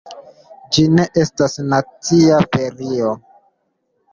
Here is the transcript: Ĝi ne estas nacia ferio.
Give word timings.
Ĝi 0.77 0.85
ne 0.93 1.05
estas 1.23 1.57
nacia 1.73 2.41
ferio. 2.57 3.13